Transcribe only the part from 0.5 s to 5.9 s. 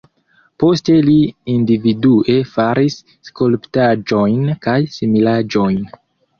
Poste li individue faris skulptaĵojn kaj similaĵojn.